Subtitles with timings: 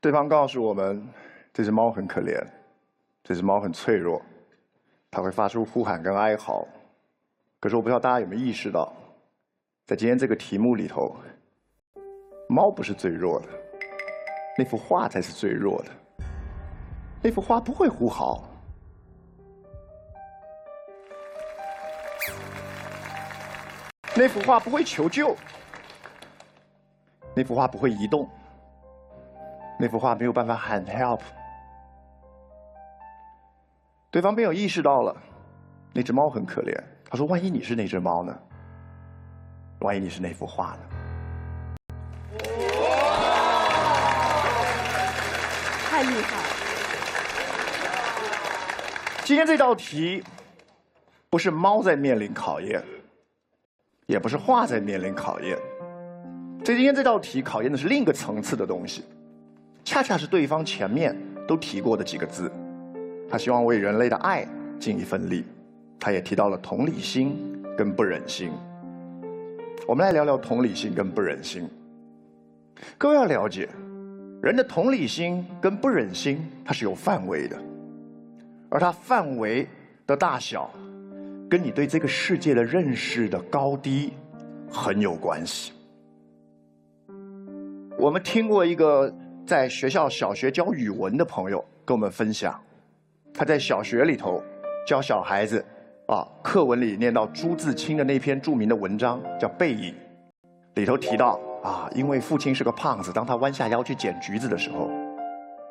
[0.00, 1.04] 对方告诉我们，
[1.52, 2.40] 这只猫很可怜，
[3.24, 4.22] 这只猫很脆弱，
[5.10, 6.64] 它会发出呼喊跟哀嚎。
[7.58, 8.92] 可是我不知道大家有没有意识到，
[9.86, 11.16] 在今天这个题目里头，
[12.48, 13.48] 猫不是最弱的，
[14.56, 15.90] 那幅画才是最弱的。
[17.20, 18.48] 那幅画不会呼嚎，
[24.14, 25.34] 那幅画不会求救，
[27.34, 28.30] 那幅画不会移动。
[29.80, 31.20] 那幅画没有办法喊 help，
[34.10, 35.16] 对方没有意识到了，
[35.92, 36.74] 那只猫很可怜。
[37.08, 38.36] 他说：“万一你是那只猫呢？
[39.78, 40.80] 万一你是那幅画呢？”
[45.88, 46.36] 太厉害！
[49.24, 50.24] 今天这道题，
[51.30, 52.82] 不是猫在面临考验，
[54.06, 55.56] 也不是画在面临考验。
[56.64, 59.04] 这今天这道题考验的是另一个层次的东西。
[59.88, 61.16] 恰恰是对方前面
[61.46, 62.52] 都提过的几个字，
[63.26, 64.46] 他希望为人类的爱
[64.78, 65.42] 尽一份力，
[65.98, 68.50] 他也提到了同理心跟不忍心。
[69.86, 71.66] 我们来聊聊同理心跟不忍心。
[72.98, 73.66] 各位要了解，
[74.42, 77.58] 人的同理心跟不忍心它是有范围的，
[78.68, 79.66] 而它范围
[80.06, 80.70] 的大小，
[81.48, 84.12] 跟你对这个世界的认识的高低
[84.70, 85.72] 很有关系。
[87.98, 89.10] 我们听过一个。
[89.48, 92.60] 在学校小学教语文的朋友跟我们分享，
[93.32, 94.42] 他在小学里头
[94.86, 95.64] 教小孩子，
[96.06, 99.94] 啊，课文里念到朱自清的那篇著名的文章叫《背影》，
[100.74, 104.90] 里头提到啊，因为父亲是个胖子，当他弯下腰去捡橘子的时候，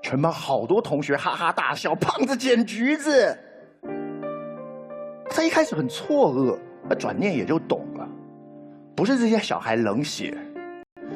[0.00, 3.36] 全班好多同学哈哈大笑，胖子捡橘子。
[5.28, 6.56] 他一开始很错愕，
[6.88, 8.08] 那转念也就懂了，
[8.96, 10.34] 不是这些小孩冷血，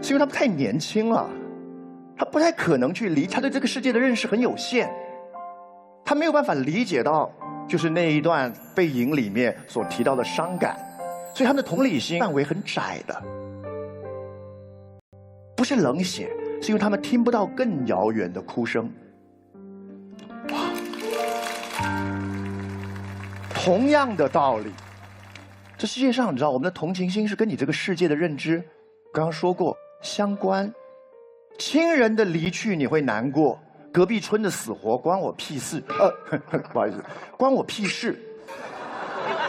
[0.03, 1.27] 是因为他们太年轻了。
[2.23, 4.89] 他不太可能去理，他对这个世界的认识很有限，
[6.05, 7.29] 他没有办法理解到，
[7.69, 10.77] 就是那一段背影里面所提到的伤感，
[11.35, 13.23] 所以他的同理心范围很窄的，
[15.57, 18.89] 不是冷血，是因为他们听不到更遥远的哭声。
[20.51, 20.71] 哇，
[23.53, 24.71] 同样的道理，
[25.77, 28.63] 这世界上你知道，我们的同情心是跟你这个世界的认知，
[29.13, 30.73] 刚刚说过相关。
[31.59, 33.59] 亲人的离去你会难过，
[33.93, 35.83] 隔壁村的死活关我屁事。
[35.89, 36.39] 呃，
[36.73, 37.03] 不好意思，
[37.37, 38.19] 关我屁事。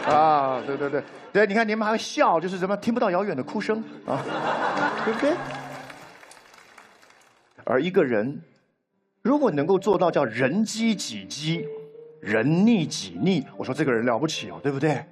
[0.06, 4.22] 啊，对对对，对，你看你们还会笑，就是什么听不到遥远的哭声啊，
[5.04, 5.32] 对不对？
[7.64, 8.40] 而一个人
[9.22, 11.66] 如果能够做到叫人饥己饥，
[12.20, 15.04] 人逆己逆，我说这个人了不起哦，对不对？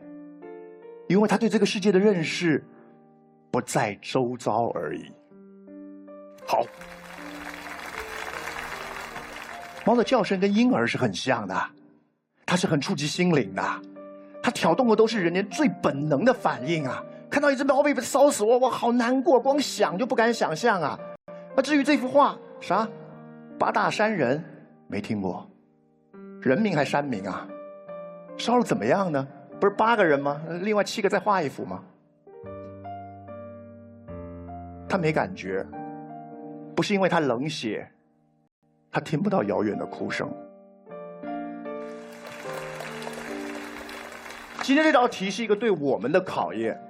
[1.09, 2.63] 因为他对这个世界的认识
[3.51, 5.11] 不在周遭而已。
[6.47, 6.65] 好，
[9.85, 11.55] 猫的叫声跟婴儿是很像的，
[12.45, 13.63] 它是很触及心灵的，
[14.43, 17.03] 它挑动的都是人类最本能的反应啊！
[17.31, 20.99] 看到一只猫被烧死，哇哇，好难过，光想就不敢想象啊！
[21.57, 22.87] 那至于这幅画，啥？
[23.59, 24.43] 八大山人
[24.89, 25.49] 没听过，
[26.41, 27.49] 人名还山名啊？
[28.37, 29.27] 烧了怎么样呢？
[29.59, 30.43] 不是八个人吗？
[30.61, 31.83] 另外七个再画一幅吗？
[34.89, 35.65] 他没感觉。
[36.75, 37.87] 不是因为他冷血，
[38.91, 40.33] 他听不到遥远的哭声。
[44.63, 46.81] 今天这道题是一个对我们的考验，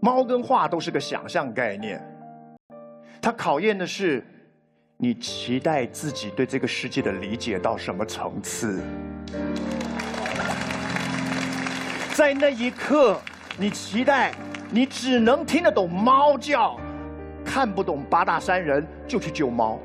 [0.00, 2.00] 猫跟画都是个想象概念，
[3.20, 4.24] 它考验的是
[4.96, 8.80] 你期待自己对这个世界的理解到什么层次。
[12.14, 13.20] 在那一刻，
[13.58, 14.32] 你期待
[14.70, 16.78] 你只能听得懂猫叫。
[17.54, 19.78] 看不懂八大山人就去救猫，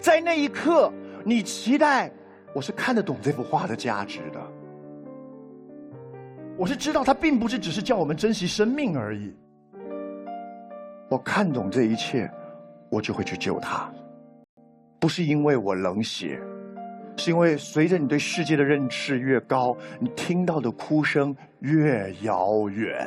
[0.00, 0.92] 在那一刻，
[1.24, 2.10] 你期待
[2.52, 4.40] 我是看得懂这幅画的价值的，
[6.58, 9.32] 我是知道它并不是只是叫我们珍惜生命而已。
[11.08, 12.28] 我看懂这一切，
[12.90, 13.88] 我就会去救它，
[14.98, 16.40] 不是因为我冷血，
[17.16, 23.06] 是因为随着你对世界的认识越高，你听到的哭声越遥远。